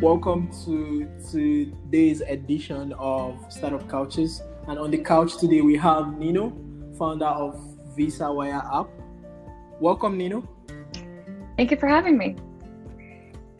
welcome 0.00 0.48
to 0.64 1.10
today's 1.28 2.20
edition 2.20 2.92
of 3.00 3.34
Startup 3.48 3.88
Couches. 3.88 4.42
And 4.68 4.78
on 4.78 4.92
the 4.92 4.98
couch 4.98 5.38
today, 5.38 5.60
we 5.60 5.76
have 5.76 6.16
Nino, 6.16 6.52
founder 6.96 7.26
of 7.26 7.58
VisaWire 7.96 8.64
app. 8.80 8.88
Welcome, 9.80 10.16
Nino. 10.16 10.48
Thank 11.56 11.72
you 11.72 11.76
for 11.76 11.88
having 11.88 12.16
me. 12.16 12.36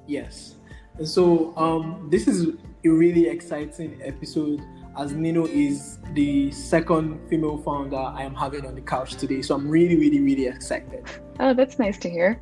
Yes. 0.06 0.54
And 0.98 1.08
so, 1.08 1.56
um, 1.56 2.06
this 2.08 2.28
is 2.28 2.54
a 2.84 2.88
really 2.88 3.26
exciting 3.26 4.00
episode 4.04 4.60
as 4.96 5.12
Nino 5.12 5.46
is 5.46 5.98
the 6.12 6.52
second 6.52 7.18
female 7.28 7.58
founder 7.58 7.96
I 7.96 8.22
am 8.22 8.36
having 8.36 8.64
on 8.64 8.76
the 8.76 8.80
couch 8.80 9.16
today. 9.16 9.42
So, 9.42 9.56
I'm 9.56 9.68
really, 9.68 9.96
really, 9.96 10.20
really 10.20 10.46
excited. 10.46 11.04
Oh, 11.40 11.52
that's 11.52 11.80
nice 11.80 11.98
to 11.98 12.08
hear. 12.08 12.40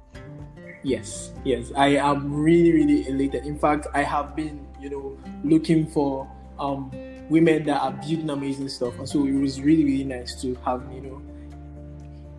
Yes, 0.87 1.33
yes, 1.45 1.73
I 1.75 1.99
am 1.99 2.33
really, 2.33 2.71
really 2.71 3.09
elated. 3.09 3.45
In 3.45 3.59
fact, 3.59 3.89
I 3.93 4.05
have 4.05 4.37
been, 4.37 4.65
you 4.81 4.89
know, 4.89 5.19
looking 5.43 5.85
for 5.85 6.31
um, 6.61 6.93
women 7.29 7.65
that 7.65 7.83
are 7.83 7.91
building 7.91 8.31
amazing 8.31 8.69
stuff, 8.69 8.97
and 8.97 9.09
so 9.09 9.27
it 9.27 9.35
was 9.35 9.61
really, 9.61 9.83
really 9.83 10.05
nice 10.05 10.41
to 10.43 10.55
have 10.65 10.87
you 10.95 11.01
know 11.01 11.23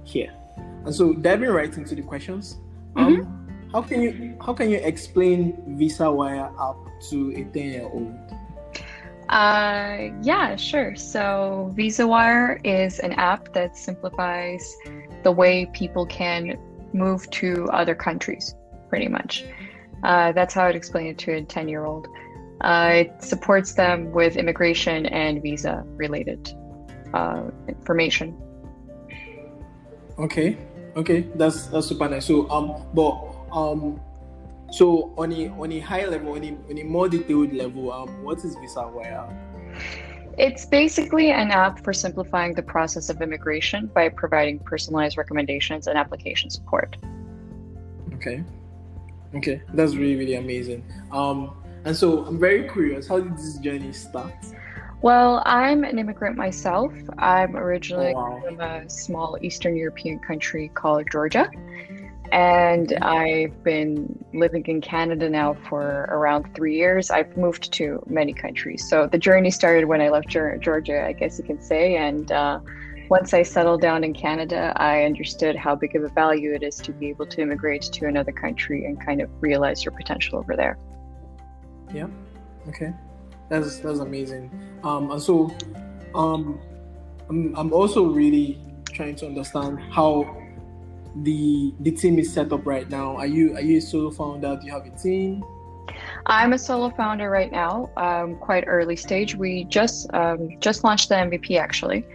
here. 0.06 0.32
And 0.86 0.96
so 0.96 1.12
diving 1.14 1.50
right 1.50 1.76
into 1.76 1.94
the 1.94 2.02
questions, 2.02 2.56
um, 2.96 3.18
mm-hmm. 3.18 3.72
how 3.74 3.82
can 3.82 4.02
you 4.02 4.38
how 4.40 4.54
can 4.54 4.70
you 4.70 4.78
explain 4.78 5.52
VisaWire 5.78 6.48
app 6.56 6.78
to 7.10 7.32
a 7.36 7.44
ten 7.52 7.68
year 7.68 7.90
old? 7.92 8.16
Uh, 9.28 10.08
yeah, 10.24 10.56
sure. 10.56 10.96
So 10.96 11.76
VisaWire 11.78 12.62
is 12.64 13.00
an 13.00 13.12
app 13.12 13.52
that 13.52 13.76
simplifies 13.76 14.74
the 15.24 15.34
way 15.34 15.66
people 15.74 16.06
can 16.06 16.58
move 16.94 17.30
to 17.32 17.68
other 17.72 17.96
countries, 17.96 18.56
pretty 18.90 19.08
much. 19.08 19.46
Uh, 20.04 20.32
that's 20.32 20.54
how 20.54 20.66
I'd 20.66 20.76
explain 20.76 21.08
it 21.08 21.18
to 21.20 21.34
a 21.34 21.42
10 21.44 21.68
year 21.68 21.86
old. 21.86 22.08
Uh, 22.62 23.04
it 23.06 23.24
supports 23.24 23.74
them 23.74 24.12
with 24.12 24.36
immigration 24.36 25.06
and 25.08 25.42
visa 25.42 25.84
related 25.86 26.52
uh, 27.14 27.44
information. 27.68 28.36
Okay, 30.18 30.58
okay, 30.96 31.22
that's 31.36 31.68
that's 31.68 31.88
super 31.88 32.10
nice. 32.10 32.26
So 32.26 32.50
um, 32.50 32.84
but 32.94 33.22
um, 33.52 34.02
so 34.72 35.14
on 35.18 35.32
a 35.32 35.50
on 35.50 35.72
a 35.72 35.80
high 35.80 36.06
level, 36.06 36.34
on 36.34 36.44
a, 36.44 36.50
on 36.72 36.78
a 36.80 36.84
more 36.84 37.08
detailed 37.08 37.54
level, 37.54 37.92
um, 37.92 38.24
what 38.24 38.40
is 38.44 38.56
visa 38.56 38.80
VisaWire? 38.80 40.07
It's 40.38 40.66
basically 40.66 41.32
an 41.32 41.50
app 41.50 41.84
for 41.84 41.94
simplifying 41.94 42.54
the 42.54 42.62
process 42.62 43.10
of 43.10 43.22
immigration 43.22 43.88
by 43.88 44.10
providing 44.10 44.60
personalized 44.60 45.18
recommendations 45.18 45.88
and 45.88 45.98
application 45.98 46.52
support. 46.52 46.96
Okay. 48.14 48.44
Okay, 49.36 49.62
that's 49.74 49.96
really 49.96 50.16
really 50.16 50.36
amazing. 50.36 50.86
Um, 51.12 51.52
and 51.86 51.96
so 51.96 52.24
I'm 52.26 52.40
very 52.40 52.70
curious. 52.70 53.08
How 53.08 53.20
did 53.20 53.38
this 53.38 53.58
journey 53.58 53.92
start? 53.94 54.34
Well, 55.02 55.44
I'm 55.46 55.84
an 55.84 56.00
immigrant 56.00 56.38
myself. 56.38 56.94
I'm 57.18 57.56
originally 57.56 58.14
oh, 58.16 58.20
wow. 58.20 58.42
from 58.44 58.60
a 58.60 58.90
small 58.90 59.38
Eastern 59.42 59.76
European 59.76 60.20
country 60.20 60.70
called 60.74 61.08
Georgia, 61.12 61.50
and 62.32 62.94
I've 63.02 63.64
been 63.64 64.24
living 64.34 64.66
in 64.66 64.82
Canada 64.82 65.30
now 65.30 65.56
for 65.70 66.08
around 66.10 66.54
three 66.56 66.76
years. 66.76 67.10
I've 67.10 67.36
moved 67.38 67.72
to 67.74 68.04
many 68.08 68.34
countries. 68.34 68.88
So 68.90 69.08
the 69.08 69.18
journey 69.18 69.52
started 69.52 69.86
when 69.86 70.02
I 70.02 70.10
left 70.10 70.28
Georgia, 70.28 71.06
I 71.06 71.14
guess 71.14 71.38
you 71.38 71.46
can 71.46 71.62
say. 71.62 71.96
And 71.96 72.32
uh, 72.32 72.60
once 73.10 73.34
I 73.34 73.44
settled 73.44 73.82
down 73.82 74.04
in 74.04 74.14
Canada, 74.14 74.74
I 74.76 75.04
understood 75.04 75.56
how 75.56 75.76
big 75.76 75.96
of 75.96 76.04
a 76.04 76.10
value 76.10 76.54
it 76.54 76.64
is 76.64 76.76
to 76.78 76.92
be 76.92 77.10
able 77.10 77.26
to 77.28 77.42
immigrate 77.42 77.84
to 77.84 78.06
another 78.08 78.32
country 78.32 78.86
and 78.86 79.04
kind 79.04 79.22
of 79.22 79.30
realize 79.40 79.86
your 79.86 79.94
potential 79.94 80.40
over 80.40 80.56
there. 80.56 80.78
Yeah. 81.94 82.08
Okay. 82.68 82.94
That's 83.50 83.80
that's 83.80 84.00
amazing. 84.00 84.52
Um, 84.84 85.12
and 85.12 85.22
so, 85.22 85.56
um, 86.14 86.60
I'm 87.30 87.56
I'm 87.56 87.72
also 87.72 88.04
really 88.04 88.60
trying 88.92 89.16
to 89.16 89.28
understand 89.28 89.80
how 89.80 90.44
the 91.24 91.74
the 91.80 91.92
team 91.92 92.20
is 92.20 92.32
set 92.32 92.52
up 92.52 92.66
right 92.66 92.90
now? 92.90 93.16
Are 93.18 93.28
you 93.28 93.56
are 93.56 93.62
you 93.62 93.78
a 93.78 93.82
solo 93.82 94.12
founder? 94.12 94.58
Do 94.60 94.66
you 94.66 94.72
have 94.72 94.86
a 94.86 94.92
team? 94.92 95.44
I'm 96.26 96.54
a 96.54 96.60
solo 96.60 96.90
founder 96.90 97.30
right 97.30 97.52
now. 97.52 97.90
Um, 97.98 98.36
quite 98.36 98.66
early 98.68 98.96
stage. 98.96 99.36
We 99.36 99.64
just 99.66 100.14
um, 100.14 100.60
just 100.60 100.84
launched 100.84 101.10
the 101.10 101.16
MVP 101.16 101.60
actually, 101.60 102.06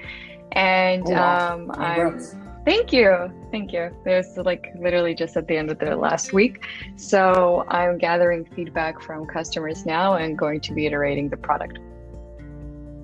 and 0.53 1.05
oh, 1.07 1.13
wow. 1.13 1.55
um, 1.55 1.71
I'm. 1.73 2.21
Thank 2.65 2.93
you, 2.93 3.33
thank 3.51 3.73
you. 3.73 3.91
There's 4.05 4.37
like 4.37 4.69
literally 4.79 5.17
just 5.17 5.37
at 5.37 5.49
the 5.49 5.57
end 5.57 5.69
of 5.73 5.81
the 5.81 5.97
last 5.97 6.33
week, 6.33 6.65
so 6.95 7.65
I'm 7.67 7.99
gathering 7.99 8.45
feedback 8.55 9.03
from 9.03 9.27
customers 9.27 9.85
now 9.85 10.15
and 10.15 10.39
going 10.39 10.61
to 10.61 10.73
be 10.73 10.87
iterating 10.87 11.29
the 11.29 11.37
product. 11.37 11.81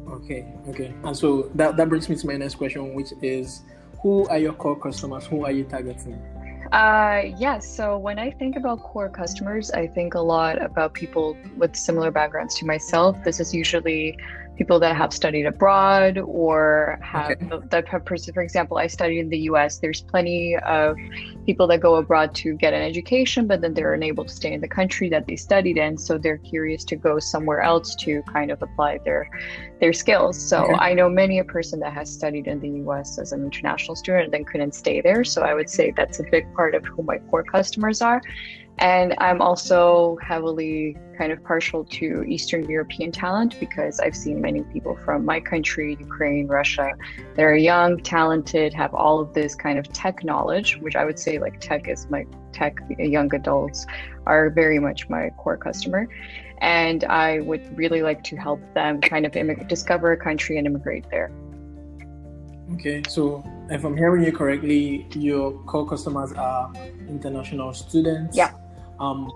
Okay, 0.08 0.46
okay. 0.68 0.94
And 1.02 1.16
so 1.16 1.50
that 1.56 1.76
that 1.76 1.88
brings 1.88 2.08
me 2.08 2.14
to 2.14 2.26
my 2.28 2.36
next 2.36 2.54
question, 2.54 2.94
which 2.94 3.12
is 3.20 3.62
who 4.02 4.26
are 4.28 4.38
your 4.38 4.52
core 4.52 4.78
customers? 4.78 5.26
Who 5.26 5.44
are 5.44 5.52
you 5.52 5.64
targeting? 5.64 6.20
Uh, 6.72 7.22
yes. 7.24 7.40
Yeah, 7.40 7.58
so 7.58 7.98
when 7.98 8.18
I 8.18 8.30
think 8.30 8.56
about 8.56 8.82
core 8.82 9.08
customers, 9.08 9.70
I 9.70 9.86
think 9.86 10.14
a 10.14 10.20
lot 10.20 10.60
about 10.60 10.92
people 10.92 11.36
with 11.56 11.74
similar 11.74 12.10
backgrounds 12.10 12.54
to 12.56 12.66
myself. 12.66 13.16
This 13.24 13.40
is 13.40 13.54
usually 13.54 14.18
people 14.58 14.80
that 14.80 14.96
have 14.96 15.12
studied 15.12 15.46
abroad 15.46 16.18
or 16.18 16.98
have 17.00 17.30
okay. 17.30 17.66
that 17.70 17.86
have 17.86 18.04
for 18.04 18.42
example 18.42 18.76
i 18.76 18.88
studied 18.88 19.20
in 19.20 19.28
the 19.28 19.38
us 19.38 19.78
there's 19.78 20.02
plenty 20.02 20.56
of 20.58 20.96
people 21.46 21.66
that 21.68 21.80
go 21.80 21.94
abroad 21.94 22.34
to 22.34 22.54
get 22.54 22.74
an 22.74 22.82
education 22.82 23.46
but 23.46 23.60
then 23.60 23.72
they're 23.72 23.94
unable 23.94 24.24
to 24.24 24.34
stay 24.34 24.52
in 24.52 24.60
the 24.60 24.68
country 24.68 25.08
that 25.08 25.26
they 25.28 25.36
studied 25.36 25.78
in 25.78 25.96
so 25.96 26.18
they're 26.18 26.38
curious 26.38 26.84
to 26.84 26.96
go 26.96 27.20
somewhere 27.20 27.60
else 27.60 27.94
to 27.94 28.20
kind 28.22 28.50
of 28.50 28.60
apply 28.60 28.98
their 29.04 29.30
their 29.80 29.92
skills 29.92 30.36
so 30.36 30.64
okay. 30.64 30.74
i 30.74 30.92
know 30.92 31.08
many 31.08 31.38
a 31.38 31.44
person 31.44 31.78
that 31.78 31.92
has 31.92 32.12
studied 32.12 32.48
in 32.48 32.58
the 32.60 32.68
us 32.90 33.18
as 33.18 33.30
an 33.32 33.44
international 33.44 33.94
student 33.94 34.24
and 34.24 34.34
then 34.34 34.44
couldn't 34.44 34.74
stay 34.74 35.00
there 35.00 35.22
so 35.22 35.42
i 35.42 35.54
would 35.54 35.70
say 35.70 35.92
that's 35.96 36.18
a 36.18 36.24
big 36.32 36.52
part 36.54 36.74
of 36.74 36.84
who 36.84 37.02
my 37.04 37.18
core 37.30 37.44
customers 37.44 38.02
are 38.02 38.20
and 38.78 39.14
I'm 39.18 39.42
also 39.42 40.16
heavily 40.22 40.96
kind 41.16 41.32
of 41.32 41.42
partial 41.42 41.84
to 41.84 42.22
Eastern 42.28 42.70
European 42.70 43.10
talent 43.10 43.58
because 43.58 43.98
I've 43.98 44.14
seen 44.14 44.40
many 44.40 44.62
people 44.62 44.96
from 45.04 45.24
my 45.24 45.40
country, 45.40 45.96
Ukraine, 45.98 46.46
Russia, 46.46 46.92
that 47.34 47.42
are 47.42 47.56
young, 47.56 47.98
talented, 47.98 48.72
have 48.74 48.94
all 48.94 49.18
of 49.18 49.34
this 49.34 49.56
kind 49.56 49.80
of 49.80 49.92
tech 49.92 50.22
knowledge, 50.22 50.76
which 50.76 50.94
I 50.94 51.04
would 51.04 51.18
say 51.18 51.40
like 51.40 51.58
tech 51.60 51.88
is 51.88 52.08
my 52.08 52.24
tech, 52.52 52.78
young 52.98 53.34
adults 53.34 53.84
are 54.26 54.48
very 54.48 54.78
much 54.78 55.08
my 55.08 55.30
core 55.30 55.56
customer. 55.56 56.08
And 56.58 57.02
I 57.04 57.40
would 57.40 57.76
really 57.76 58.02
like 58.02 58.22
to 58.24 58.36
help 58.36 58.60
them 58.74 59.00
kind 59.00 59.26
of 59.26 59.32
immig- 59.32 59.66
discover 59.66 60.12
a 60.12 60.16
country 60.16 60.56
and 60.56 60.66
immigrate 60.68 61.06
there. 61.10 61.32
Okay, 62.74 63.02
so 63.08 63.42
if 63.70 63.82
I'm 63.84 63.96
hearing 63.96 64.24
you 64.24 64.30
correctly, 64.30 65.06
your 65.14 65.52
core 65.64 65.88
customers 65.88 66.32
are 66.34 66.72
international 67.08 67.72
students. 67.74 68.36
Yeah 68.36 68.52
um, 69.00 69.30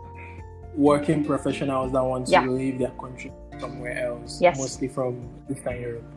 working 0.74 1.24
professionals 1.24 1.92
that 1.92 2.02
want 2.02 2.26
to 2.26 2.32
yeah. 2.32 2.46
leave 2.46 2.78
their 2.78 2.90
country 2.92 3.32
somewhere 3.58 4.06
else, 4.06 4.40
yes. 4.40 4.58
mostly 4.58 4.88
from 4.88 5.28
Eastern 5.50 5.80
Europe. 5.80 6.14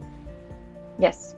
Yes. 0.99 1.35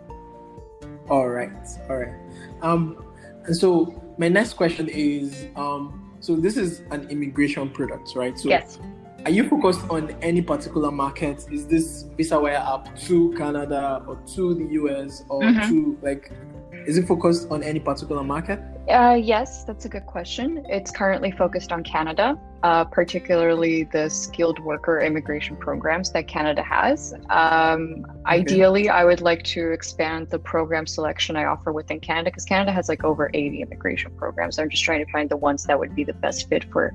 All 1.10 1.30
right, 1.30 1.52
all 1.90 1.98
right. 1.98 2.14
Um, 2.62 3.04
and 3.46 3.56
so 3.56 4.04
my 4.18 4.28
next 4.28 4.54
question 4.54 4.88
is, 4.90 5.48
um, 5.56 6.16
so 6.20 6.36
this 6.36 6.58
is 6.58 6.82
an 6.92 7.10
immigration 7.10 7.70
product, 7.70 8.16
right? 8.16 8.38
So 8.38 8.50
yes. 8.50 8.80
Are 9.26 9.32
you 9.32 9.50
focused 9.50 9.82
on 9.90 10.12
any 10.22 10.42
particular 10.42 10.90
market? 10.90 11.46
Is 11.52 11.68
this 11.68 12.04
visa 12.16 12.36
VisaWire 12.36 12.76
app 12.76 12.98
to 13.00 13.34
Canada 13.34 14.02
or 14.08 14.16
to 14.36 14.54
the 14.54 14.66
US 14.82 15.24
or 15.28 15.42
mm-hmm. 15.42 15.70
to 15.70 15.98
like 16.02 16.32
is 16.86 16.98
it 16.98 17.06
focused 17.06 17.50
on 17.52 17.62
any 17.64 17.80
particular 17.80 18.24
market? 18.24 18.62
Uh, 18.90 19.20
yes, 19.22 19.66
that's 19.66 19.84
a 19.84 19.90
good 19.90 20.06
question. 20.06 20.66
It's 20.70 20.92
currently 20.92 21.30
focused 21.32 21.74
on 21.74 21.84
Canada, 21.84 22.40
uh, 22.64 22.86
particularly 22.86 23.84
the 23.84 24.10
skilled 24.10 24.60
worker 24.60 25.02
immigration 25.02 25.58
programs 25.58 26.12
that 26.14 26.30
Canada 26.30 26.64
has. 26.64 27.14
Um, 27.30 28.06
okay. 28.06 28.22
Ideally, 28.28 28.88
I 28.88 29.04
would 29.04 29.20
like 29.20 29.44
to 29.46 29.72
expand 29.72 30.30
the 30.30 30.40
program 30.40 30.88
selection 30.88 31.36
I 31.36 31.46
offer 31.46 31.74
within 31.74 32.00
Canada 32.00 32.32
because 32.32 32.46
Canada 32.46 32.72
has 32.72 32.88
like 32.88 33.04
over 33.04 33.30
80 33.34 33.62
immigration 33.64 34.12
programs. 34.16 34.58
I'm 34.58 34.70
just 34.70 34.84
trying 34.84 35.06
to 35.06 35.12
find 35.12 35.30
the 35.30 35.38
ones 35.38 35.66
that 35.66 35.78
would 35.78 35.94
be 35.94 36.06
the 36.06 36.14
best 36.14 36.48
fit 36.48 36.64
for 36.72 36.94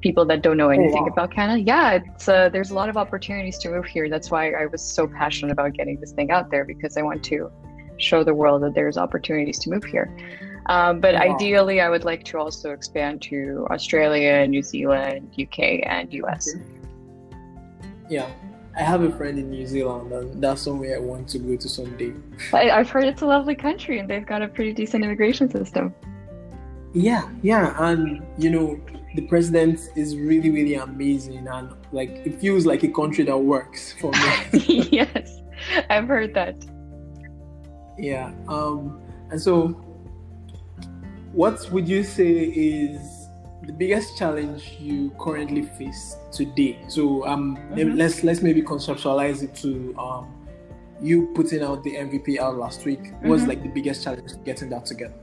people 0.00 0.24
that 0.26 0.42
don't 0.42 0.56
know 0.56 0.68
oh, 0.68 0.70
anything 0.70 1.00
oh, 1.00 1.06
wow. 1.06 1.12
about 1.12 1.32
Canada. 1.32 1.60
Yeah, 1.60 1.92
it's 1.94 2.28
uh, 2.28 2.50
there's 2.50 2.70
a 2.70 2.74
lot 2.74 2.88
of 2.88 2.96
opportunities 2.96 3.58
to 3.58 3.68
move 3.68 3.86
here. 3.86 4.08
That's 4.08 4.30
why 4.30 4.52
I 4.52 4.66
was 4.66 4.80
so 4.80 5.08
passionate 5.08 5.50
about 5.50 5.72
getting 5.72 5.98
this 5.98 6.12
thing 6.12 6.30
out 6.30 6.52
there 6.52 6.64
because 6.64 6.96
I 6.96 7.02
want 7.02 7.24
to 7.24 7.50
show 7.96 8.22
the 8.22 8.34
world 8.34 8.62
that 8.62 8.74
there's 8.74 8.96
opportunities 8.96 9.58
to 9.60 9.70
move 9.70 9.84
here. 9.84 10.08
Um, 10.66 11.00
but 11.00 11.14
wow. 11.14 11.20
ideally, 11.20 11.80
I 11.80 11.88
would 11.88 12.04
like 12.04 12.24
to 12.26 12.38
also 12.38 12.70
expand 12.70 13.22
to 13.22 13.66
Australia, 13.70 14.46
New 14.46 14.62
Zealand, 14.62 15.34
UK, 15.38 15.80
and 15.84 16.12
US. 16.12 16.48
Yeah, 18.08 18.28
I 18.76 18.82
have 18.82 19.02
a 19.02 19.10
friend 19.10 19.38
in 19.38 19.50
New 19.50 19.66
Zealand, 19.66 20.12
and 20.12 20.42
that's 20.42 20.62
somewhere 20.62 20.96
I 20.96 21.00
want 21.00 21.28
to 21.30 21.38
go 21.38 21.56
to 21.56 21.68
someday. 21.68 22.14
I, 22.52 22.64
have 22.64 22.90
heard 22.90 23.04
it's 23.04 23.22
a 23.22 23.26
lovely 23.26 23.54
country, 23.54 23.98
and 23.98 24.08
they've 24.08 24.26
got 24.26 24.42
a 24.42 24.48
pretty 24.48 24.72
decent 24.72 25.04
immigration 25.04 25.50
system. 25.50 25.94
Yeah, 26.94 27.28
yeah, 27.42 27.74
and 27.78 28.22
you 28.38 28.50
know, 28.50 28.80
the 29.14 29.22
president 29.22 29.80
is 29.96 30.16
really, 30.16 30.50
really 30.50 30.74
amazing, 30.74 31.48
and 31.48 31.72
like 31.92 32.10
it 32.24 32.40
feels 32.40 32.66
like 32.66 32.82
a 32.82 32.88
country 32.88 33.24
that 33.24 33.36
works 33.36 33.94
for 33.94 34.12
me. 34.12 34.88
yes, 34.92 35.40
I've 35.90 36.06
heard 36.06 36.34
that. 36.34 36.56
Yeah, 37.98 38.32
um, 38.48 39.00
and 39.30 39.40
so, 39.40 39.91
what 41.32 41.70
would 41.70 41.88
you 41.88 42.04
say 42.04 42.30
is 42.30 43.28
the 43.62 43.72
biggest 43.72 44.18
challenge 44.18 44.76
you 44.78 45.10
currently 45.18 45.62
face 45.62 46.16
today? 46.30 46.78
So, 46.88 47.26
um, 47.26 47.56
mm-hmm. 47.56 47.96
let's 47.96 48.22
let's 48.24 48.42
maybe 48.42 48.62
conceptualize 48.62 49.42
it 49.42 49.54
to 49.56 49.94
um, 49.98 50.48
you 51.00 51.32
putting 51.34 51.62
out 51.62 51.82
the 51.82 51.94
MVP 51.94 52.38
out 52.38 52.56
last 52.56 52.84
week. 52.84 53.00
Mm-hmm. 53.00 53.28
Was 53.28 53.46
like 53.46 53.62
the 53.62 53.68
biggest 53.68 54.04
challenge 54.04 54.32
getting 54.44 54.70
that 54.70 54.86
together? 54.86 55.14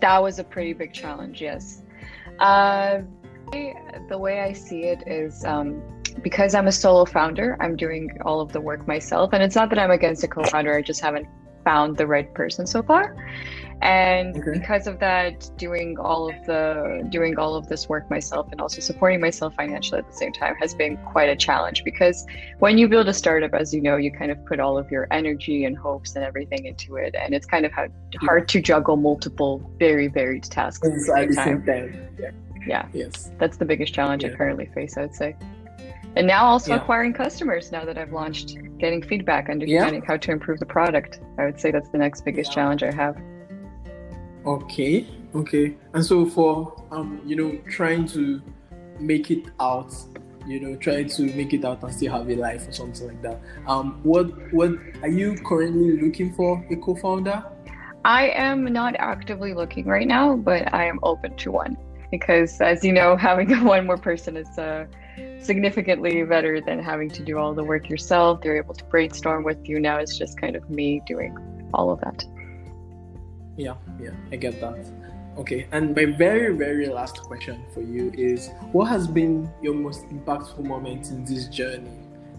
that 0.00 0.22
was 0.22 0.38
a 0.38 0.44
pretty 0.44 0.72
big 0.72 0.92
challenge, 0.92 1.40
yes. 1.40 1.82
Uh, 2.38 3.00
the 4.08 4.18
way 4.18 4.40
I 4.40 4.52
see 4.52 4.84
it 4.84 5.02
is 5.06 5.44
um, 5.44 5.82
because 6.22 6.54
I'm 6.54 6.66
a 6.66 6.72
solo 6.72 7.04
founder, 7.04 7.56
I'm 7.60 7.76
doing 7.76 8.10
all 8.24 8.40
of 8.40 8.52
the 8.52 8.60
work 8.60 8.86
myself. 8.86 9.32
And 9.32 9.42
it's 9.42 9.54
not 9.54 9.70
that 9.70 9.78
I'm 9.78 9.90
against 9.90 10.22
a 10.24 10.28
co 10.28 10.44
founder, 10.44 10.76
I 10.76 10.82
just 10.82 11.00
haven't 11.00 11.26
found 11.68 11.98
the 11.98 12.06
right 12.06 12.30
person 12.32 12.66
so 12.66 12.80
far 12.90 13.04
and 13.82 14.36
okay. 14.36 14.58
because 14.58 14.86
of 14.86 14.98
that 14.98 15.48
doing 15.56 15.98
all 15.98 16.28
of 16.28 16.46
the 16.46 17.06
doing 17.10 17.38
all 17.38 17.54
of 17.54 17.68
this 17.68 17.88
work 17.88 18.08
myself 18.10 18.48
and 18.50 18.60
also 18.60 18.80
supporting 18.80 19.20
myself 19.20 19.54
financially 19.54 19.98
at 19.98 20.08
the 20.10 20.16
same 20.16 20.32
time 20.32 20.54
has 20.56 20.74
been 20.74 20.96
quite 21.12 21.28
a 21.28 21.36
challenge 21.36 21.84
because 21.84 22.26
when 22.58 22.76
you 22.76 22.88
build 22.88 23.06
a 23.08 23.12
startup 23.12 23.52
as 23.54 23.72
you 23.72 23.80
know 23.80 23.96
you 23.96 24.10
kind 24.10 24.32
of 24.32 24.44
put 24.46 24.58
all 24.58 24.76
of 24.76 24.90
your 24.90 25.06
energy 25.10 25.64
and 25.66 25.76
hopes 25.76 26.16
and 26.16 26.24
everything 26.24 26.64
into 26.64 26.96
it 26.96 27.14
and 27.14 27.34
it's 27.34 27.46
kind 27.46 27.64
of 27.64 27.72
hard, 27.72 27.92
hard 28.22 28.48
to 28.48 28.60
juggle 28.60 28.96
multiple 28.96 29.70
very 29.78 30.08
varied 30.08 30.44
tasks 30.44 30.88
at 30.88 30.94
the 30.94 31.34
same 31.34 31.62
time. 31.62 32.08
Yeah. 32.18 32.30
yeah 32.66 32.88
yes 32.92 33.30
that's 33.38 33.58
the 33.58 33.64
biggest 33.64 33.92
challenge 33.94 34.24
yeah. 34.24 34.30
i 34.30 34.34
currently 34.34 34.66
face 34.74 34.96
i 34.96 35.02
would 35.02 35.14
say 35.14 35.36
and 36.16 36.26
now 36.26 36.46
also 36.46 36.72
yeah. 36.72 36.80
acquiring 36.80 37.12
customers 37.12 37.70
now 37.70 37.84
that 37.84 37.98
I've 37.98 38.12
launched, 38.12 38.56
getting 38.78 39.02
feedback, 39.02 39.48
understanding 39.48 40.02
yeah. 40.02 40.06
how 40.06 40.16
to 40.16 40.30
improve 40.30 40.58
the 40.58 40.66
product. 40.66 41.20
I 41.38 41.44
would 41.44 41.60
say 41.60 41.70
that's 41.70 41.88
the 41.90 41.98
next 41.98 42.24
biggest 42.24 42.50
yeah. 42.50 42.54
challenge 42.54 42.82
I 42.82 42.92
have. 42.92 43.16
Okay, 44.46 45.06
okay. 45.34 45.76
And 45.94 46.04
so 46.04 46.26
for 46.26 46.78
um, 46.90 47.20
you 47.24 47.36
know, 47.36 47.58
trying 47.68 48.06
to 48.08 48.40
make 48.98 49.30
it 49.30 49.46
out, 49.60 49.94
you 50.46 50.60
know, 50.60 50.76
trying 50.76 51.08
to 51.08 51.22
make 51.34 51.52
it 51.52 51.64
out 51.64 51.82
and 51.82 51.92
still 51.92 52.12
have 52.12 52.28
a 52.28 52.34
life 52.34 52.66
or 52.66 52.72
something 52.72 53.08
like 53.08 53.22
that. 53.22 53.40
Um, 53.66 54.00
what 54.02 54.26
what 54.52 54.70
are 55.02 55.08
you 55.08 55.36
currently 55.36 56.00
looking 56.00 56.32
for 56.34 56.64
a 56.70 56.76
co-founder? 56.76 57.44
I 58.04 58.28
am 58.28 58.64
not 58.64 58.94
actively 58.98 59.54
looking 59.54 59.86
right 59.86 60.06
now, 60.06 60.36
but 60.36 60.72
I 60.72 60.86
am 60.86 60.98
open 61.02 61.36
to 61.36 61.50
one 61.50 61.76
because, 62.10 62.60
as 62.60 62.84
you 62.84 62.92
know, 62.92 63.16
having 63.28 63.64
one 63.64 63.86
more 63.86 63.98
person 63.98 64.36
is 64.36 64.58
uh, 64.58 64.86
significantly 65.40 66.22
better 66.24 66.60
than 66.60 66.78
having 66.82 67.08
to 67.10 67.22
do 67.22 67.38
all 67.38 67.54
the 67.54 67.64
work 67.64 67.88
yourself. 67.88 68.40
They're 68.42 68.56
able 68.56 68.74
to 68.74 68.84
brainstorm 68.84 69.44
with 69.44 69.68
you. 69.68 69.80
Now 69.80 69.98
it's 69.98 70.16
just 70.18 70.40
kind 70.40 70.56
of 70.56 70.68
me 70.68 71.02
doing 71.06 71.36
all 71.74 71.90
of 71.90 72.00
that. 72.00 72.24
Yeah, 73.56 73.74
yeah, 74.00 74.10
I 74.30 74.36
get 74.36 74.60
that. 74.60 74.78
Okay, 75.36 75.66
and 75.70 75.94
my 75.94 76.04
very, 76.04 76.54
very 76.56 76.88
last 76.88 77.22
question 77.22 77.64
for 77.72 77.80
you 77.80 78.12
is 78.16 78.50
what 78.72 78.86
has 78.86 79.06
been 79.06 79.48
your 79.62 79.74
most 79.74 80.04
impactful 80.08 80.64
moment 80.64 81.10
in 81.10 81.24
this 81.24 81.46
journey? 81.46 81.90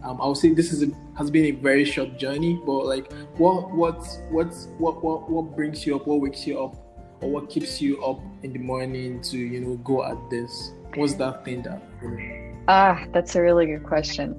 Um, 0.03 0.21
I 0.21 0.27
would 0.27 0.37
say 0.37 0.53
this 0.53 0.71
is 0.71 0.83
a, 0.83 0.91
has 1.17 1.29
been 1.29 1.45
a 1.45 1.51
very 1.51 1.83
short 1.83 2.17
journey, 2.17 2.61
but 2.65 2.85
like, 2.85 3.11
what, 3.37 3.71
what, 3.71 4.05
what, 4.29 4.53
what, 4.77 5.03
what, 5.03 5.29
what 5.29 5.55
brings 5.55 5.85
you 5.85 5.95
up? 5.95 6.07
What 6.07 6.21
wakes 6.21 6.47
you 6.47 6.61
up? 6.61 6.75
Or 7.21 7.29
what 7.29 7.49
keeps 7.49 7.81
you 7.81 8.03
up 8.03 8.19
in 8.43 8.53
the 8.53 8.59
morning 8.59 9.21
to 9.23 9.37
you 9.37 9.59
know 9.59 9.75
go 9.77 10.05
at 10.05 10.17
this? 10.29 10.71
What's 10.95 11.15
that 11.15 11.43
thing 11.43 11.63
that? 11.63 11.81
You 12.01 12.11
know? 12.11 12.48
Ah, 12.71 13.03
that's 13.13 13.35
a 13.35 13.41
really 13.41 13.65
good 13.65 13.83
question. 13.83 14.35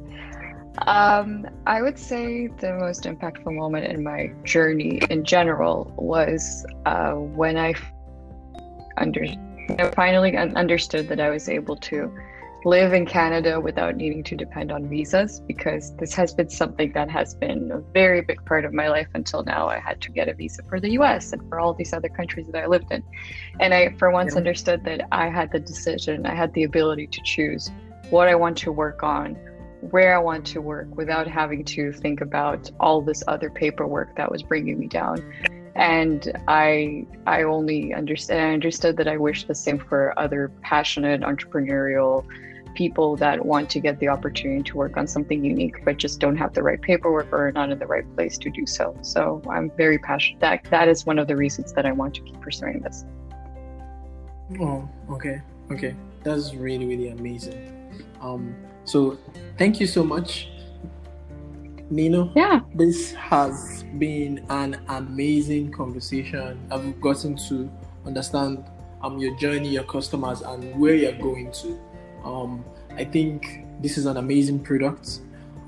Um, 0.87 1.49
I 1.67 1.83
would 1.83 1.99
say 1.99 2.47
the 2.47 2.75
most 2.75 3.03
impactful 3.03 3.53
moment 3.53 3.87
in 3.87 4.05
my 4.05 4.31
journey 4.45 5.01
in 5.11 5.25
general 5.25 5.93
was 5.97 6.65
uh, 6.87 7.15
when 7.15 7.57
I 7.57 7.75
under 8.99 9.27
finally 9.97 10.37
understood 10.37 11.09
that 11.09 11.19
I 11.19 11.29
was 11.29 11.49
able 11.49 11.75
to 11.79 12.17
live 12.65 12.93
in 12.93 13.05
Canada 13.05 13.59
without 13.59 13.97
needing 13.97 14.23
to 14.23 14.37
depend 14.37 14.71
on 14.71 14.89
visas 14.89 15.41
because 15.41 15.97
this 15.97 16.15
has 16.15 16.33
been 16.33 16.51
something 16.51 16.93
that 16.93 17.11
has 17.11 17.35
been 17.35 17.73
a 17.73 17.81
very 17.93 18.21
big 18.21 18.45
part 18.45 18.65
of 18.65 18.73
my 18.73 18.89
life 18.89 19.09
until 19.15 19.43
now. 19.43 19.67
I 19.67 19.81
had 19.81 20.01
to 20.03 20.13
get 20.13 20.29
a 20.29 20.35
visa 20.35 20.63
for 20.69 20.79
the 20.79 20.91
US 20.91 21.33
and 21.33 21.49
for 21.49 21.59
all 21.59 21.75
these 21.75 21.93
other 21.93 22.09
countries 22.09 22.47
that 22.53 22.63
I 22.63 22.69
lived 22.69 22.93
in. 22.93 23.03
And 23.59 23.75
I, 23.75 23.97
for 23.99 24.13
once, 24.13 24.35
yeah. 24.35 24.39
understood 24.39 24.85
that 24.85 25.09
I 25.11 25.29
had 25.31 25.51
the 25.51 25.59
decision, 25.59 26.27
I 26.27 26.35
had 26.37 26.55
the 26.55 26.63
ability 26.63 27.09
to 27.09 27.21
choose 27.25 27.73
what 28.11 28.29
I 28.29 28.35
want 28.35 28.59
to 28.59 28.73
work 28.73 29.03
on 29.03 29.37
where 29.81 30.15
I 30.15 30.19
want 30.19 30.47
to 30.49 30.61
work 30.61 30.95
without 30.95 31.27
having 31.27 31.65
to 31.65 31.93
think 31.93 32.21
about 32.21 32.71
all 32.81 33.01
this 33.01 33.23
other 33.27 33.51
paperwork 33.51 34.15
that 34.17 34.31
was 34.31 34.43
bringing 34.43 34.79
me 34.79 34.87
down. 34.87 35.19
And 35.75 36.33
I 36.49 37.07
I 37.27 37.45
only 37.45 37.95
understand 37.95 38.41
I 38.41 38.53
understood 38.53 38.97
that 38.99 39.09
I 39.09 39.17
wish 39.17 39.45
the 39.45 39.55
same 39.55 39.79
for 39.79 40.13
other 40.19 40.53
passionate 40.61 41.23
entrepreneurial 41.23 42.27
people 42.75 43.17
that 43.17 43.45
want 43.45 43.69
to 43.71 43.81
get 43.81 43.99
the 43.99 44.09
opportunity 44.09 44.63
to 44.63 44.77
work 44.77 44.97
on 44.97 45.07
something 45.07 45.45
unique 45.45 45.85
but 45.85 45.97
just 45.97 46.21
don't 46.21 46.37
have 46.37 46.53
the 46.55 46.63
right 46.63 46.81
paperwork 46.81 47.27
or 47.33 47.49
are 47.49 47.53
not 47.53 47.71
in 47.71 47.79
the 47.79 47.87
right 47.87 48.05
place 48.15 48.37
to 48.39 48.51
do 48.51 48.67
so. 48.67 48.97
So 49.01 49.43
I'm 49.49 49.71
very 49.77 49.99
passionate 49.99 50.41
that 50.41 50.65
that 50.65 50.89
is 50.89 51.07
one 51.07 51.19
of 51.19 51.27
the 51.27 51.37
reasons 51.37 51.73
that 51.73 51.87
I 51.87 51.93
want 51.93 52.15
to 52.15 52.21
keep 52.21 52.41
pursuing 52.41 52.81
this. 52.81 53.07
Oh, 54.61 54.89
okay. 55.11 55.41
Okay. 55.71 55.95
That's 56.23 56.53
really, 56.55 56.85
really 56.85 57.09
amazing. 57.09 57.80
Um 58.21 58.55
so 58.85 59.19
thank 59.59 59.81
you 59.81 59.87
so 59.87 60.03
much, 60.05 60.49
Nino. 61.91 62.33
Yeah. 62.35 62.61
This 62.75 63.13
has 63.15 63.85
been 63.99 64.45
an 64.49 64.81
amazing 64.89 65.73
conversation. 65.73 66.59
I've 66.71 67.01
gotten 67.01 67.37
to 67.49 67.71
understand 68.07 68.65
um 69.03 69.19
your 69.19 69.37
journey, 69.37 69.69
your 69.69 69.85
customers, 69.85 70.43
and 70.43 70.79
where 70.79 70.95
you're 70.95 71.13
going 71.13 71.53
to. 71.53 71.79
Um, 72.25 72.65
I 72.97 73.05
think 73.05 73.65
this 73.81 73.97
is 73.97 74.07
an 74.07 74.17
amazing 74.17 74.61
product. 74.61 75.21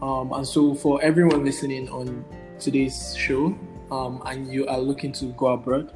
Um, 0.02 0.32
and 0.32 0.46
so 0.46 0.74
for 0.74 1.00
everyone 1.02 1.44
listening 1.44 1.88
on 1.88 2.24
today's 2.58 3.16
show, 3.16 3.56
um, 3.90 4.22
and 4.26 4.52
you 4.52 4.66
are 4.66 4.78
looking 4.78 5.12
to 5.12 5.26
go 5.32 5.48
abroad, 5.48 5.92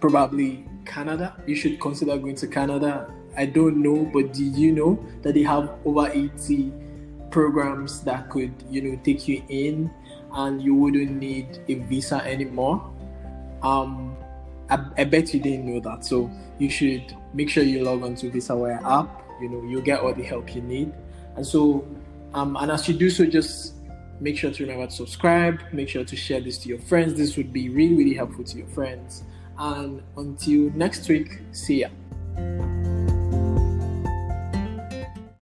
probably 0.00 0.66
Canada, 0.84 1.36
you 1.46 1.54
should 1.54 1.80
consider 1.80 2.18
going 2.18 2.34
to 2.36 2.46
Canada 2.46 3.12
I 3.36 3.46
don't 3.46 3.82
know, 3.82 4.08
but 4.12 4.32
did 4.32 4.56
you 4.56 4.72
know 4.72 5.04
that 5.22 5.34
they 5.34 5.42
have 5.42 5.70
over 5.84 6.08
80 6.08 6.72
programs 7.30 8.00
that 8.02 8.30
could, 8.30 8.52
you 8.70 8.80
know, 8.80 9.00
take 9.04 9.26
you 9.26 9.42
in 9.48 9.90
and 10.32 10.62
you 10.62 10.74
wouldn't 10.74 11.12
need 11.12 11.58
a 11.68 11.74
visa 11.74 12.24
anymore? 12.24 12.90
Um, 13.62 14.16
I, 14.70 14.84
I 14.98 15.04
bet 15.04 15.34
you 15.34 15.40
didn't 15.40 15.66
know 15.66 15.80
that. 15.80 16.04
So 16.04 16.30
you 16.58 16.70
should 16.70 17.14
make 17.32 17.50
sure 17.50 17.62
you 17.62 17.82
log 17.82 18.02
on 18.02 18.14
to 18.16 18.30
VisaWire 18.30 18.82
app. 18.84 19.22
You 19.40 19.48
know, 19.48 19.62
you'll 19.64 19.82
get 19.82 20.00
all 20.00 20.14
the 20.14 20.22
help 20.22 20.54
you 20.54 20.62
need. 20.62 20.92
And 21.36 21.46
so, 21.46 21.86
um, 22.34 22.56
and 22.56 22.70
as 22.70 22.88
you 22.88 22.94
do 22.94 23.10
so, 23.10 23.26
just 23.26 23.74
make 24.20 24.38
sure 24.38 24.50
to 24.50 24.62
remember 24.62 24.86
to 24.86 24.92
subscribe. 24.92 25.60
Make 25.72 25.88
sure 25.88 26.04
to 26.04 26.16
share 26.16 26.40
this 26.40 26.58
to 26.58 26.68
your 26.68 26.78
friends. 26.78 27.14
This 27.14 27.36
would 27.36 27.52
be 27.52 27.68
really, 27.68 27.94
really 27.94 28.14
helpful 28.14 28.44
to 28.44 28.58
your 28.58 28.68
friends. 28.68 29.24
And 29.58 30.02
until 30.16 30.70
next 30.70 31.08
week, 31.08 31.40
see 31.52 31.80
ya. 31.80 32.93